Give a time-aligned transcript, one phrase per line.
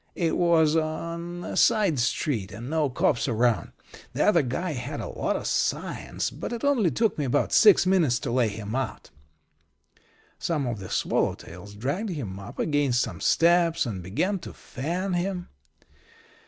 [0.15, 3.71] It was on a side street, and no cops around.
[4.13, 7.85] The other guy had a lot of science, but it only took me about six
[7.85, 9.11] minutes to lay him out.
[10.39, 15.49] "Some of the swallowtails dragged him up against some steps and began to fan him.